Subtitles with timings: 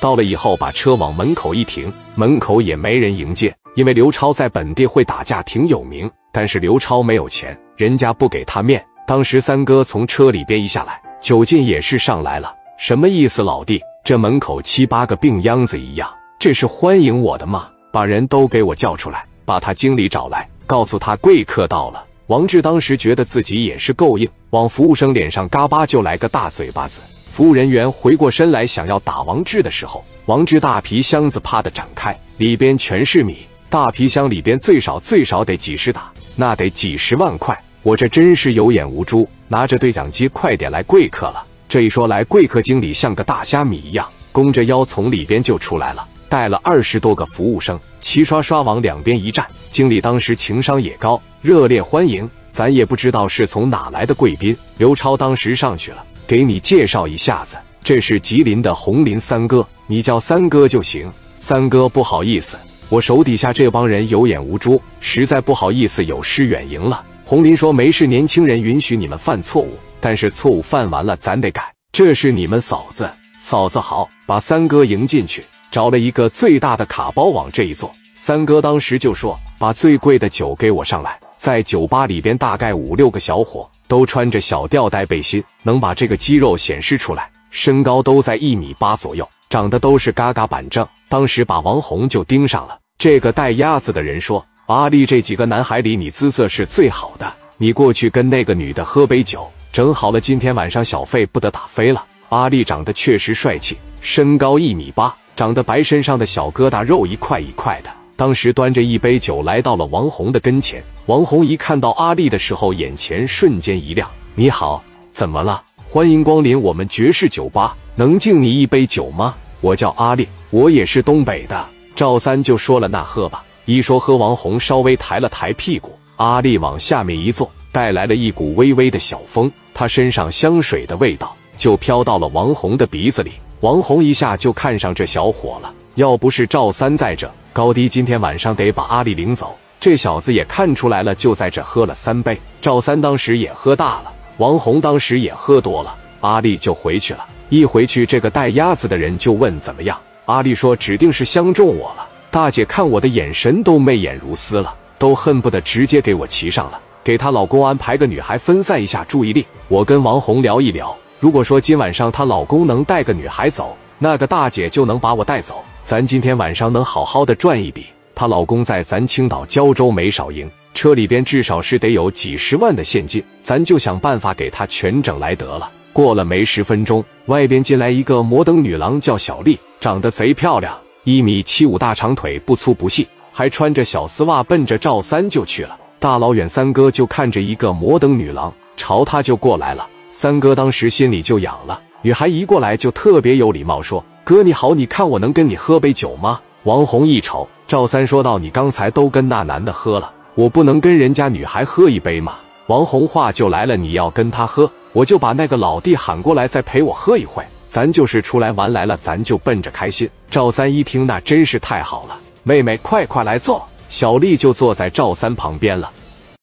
[0.00, 6.10] 到了以后，把车往门口一停，门口也没人迎接，因为刘超在本地会打架，挺有名。
[6.32, 8.84] 但是刘超没有钱，人家不给他面。
[9.06, 12.54] 当时三哥从车里边一下来，酒劲也是上来了。
[12.78, 13.80] 什么意思，老弟？
[14.02, 16.08] 这门口七八个病秧子一样，
[16.38, 17.68] 这是欢迎我的吗？
[17.92, 22.02] 把人都给我叫出来，把他经理找来，告诉他贵客到了。
[22.28, 27.02] 王志当时觉得自己也是够硬，往服务生脸上嘎巴就来个大嘴巴子。
[27.30, 33.46] 服务人员回过身来想要打王志的时候，王志大皮箱子啪的展开，里边全是米。
[33.68, 37.56] 大皮箱里边最少最少得几十打，那得几十万块。
[37.82, 41.42] 我这真是有眼无珠，拿着对讲机，快点来贵客了。
[41.68, 49.46] 这一说来，贵客经理像个大虾米一样，弓着腰从里边就出来了，带了二十多个服务生，齐刷刷往两边一站。
[49.70, 52.28] 经理当时情商也高，热烈欢迎。
[52.50, 54.54] 咱也不知道是从哪来的贵宾。
[54.78, 61.12] 刘超当时上去了，给你介绍一下子，这是吉林的红林三哥，你叫三哥就行。
[61.34, 62.56] 三哥，不好意思，
[62.88, 67.04] 我手底下这帮人有眼无珠，实在不好意思，有失远迎了。
[67.24, 71.64] 红林说：“没事，年轻人允许你们犯错误，但是错误犯完了，咱得改。
[71.90, 73.10] 这是你们嫂子，
[73.40, 77.90] 嫂子好，把三哥迎进去，找了一个最大的卡包往这一坐。
[78.14, 90.86] 三哥当时就说：‘把最贵的酒给我上来。’在酒吧里边，大概五六个小伙都穿着小吊带背心，能把这个肌肉显示出来，身高都在一米八左右，长得都是嘎嘎板正。
[91.08, 92.78] 当时把王红就盯上了。
[92.98, 97.34] 这个带鸭子的人说。”阿丽，这几个男孩里，你姿色是最好的。
[97.56, 102.06] 你过去跟那个女的喝杯酒，整好了，今天晚上小费不得打飞了。
[102.28, 107.90] 阿丽长得确实帅气，身高一米八，长得白，身上的小疙瘩肉一块一块的。
[108.20, 114.06] 当时端着一杯酒来到了王红的跟前，王红一看到阿丽的时候，眼前瞬间一亮。
[114.34, 115.62] 你好，怎么了？
[115.88, 119.34] 欢迎光临我们爵士酒吧，能敬你一杯酒吗？
[119.62, 121.66] 我叫阿丽，我也是东北的。
[121.94, 123.42] 赵三就说了，那喝吧。
[123.64, 133.32] 一说喝，王红稍微抬了抬屁股，阿丽往下面一坐，带来了一股微微的小风，她身上香水的味道就飘到了王红的鼻子里。
[133.60, 139.56] 王红一下就看上这小伙了，要不是赵三在这，高低今天晚上得把阿丽领走。
[139.80, 142.38] 这小子也看出来了，就在这喝了三杯。
[142.60, 147.26] 赵三当时也喝大了，王红当时也喝多了，阿丽就回去了。
[147.48, 152.06] 一回去，这个带鸭子的人就问怎么样，阿丽说指定是相中我了。
[152.30, 156.78] 大姐看我的眼神都媚眼如丝了，都恨不得直接给我骑上了。
[157.02, 159.44] 给她老公安排个女孩，分散一下注意力。
[159.66, 167.84] 我跟王红聊一聊，如果说今晚上她老公能带个女孩走，那个大姐就能把我带走，咱今天晚上能好好的赚一笔。
[168.14, 175.68] 她老公在咱青岛胶州没少赢，车里边至少是得有几十万的现金，咱就想办法给她全整来得了。
[175.92, 180.78] 过了没十分钟，外边进来一个摩登女郎，叫小丽，长得贼漂亮。
[181.02, 185.76] 一米七五大长腿不粗不细，还穿着小丝袜，奔着赵三就去了。
[185.98, 191.82] 大老远三哥就看着一个摩登女郎朝他就过来了，三哥当时心里就痒了。
[192.02, 202.36] 女孩一过来就特别有礼貌说：“哥你好，你看我能跟你喝杯酒吗？”王红一瞅，赵三说道：“你刚才都跟那男的喝了，我不能跟人家女孩喝一杯吗？”
[202.68, 210.10] 王红话就来了：“你要跟他喝，我就把那个老弟喊过来，再陪我喝一会。”咱就是出来玩来了，咱就奔着开心。
[210.28, 213.64] 赵三一听，那真是太好了，妹妹快快来坐。
[213.88, 215.90] 小丽就坐在赵三旁边了。